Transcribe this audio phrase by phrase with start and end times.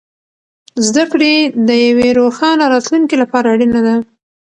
[0.85, 1.31] زده کړه
[1.67, 3.95] د یوې روښانه راتلونکې لپاره اړینه ده.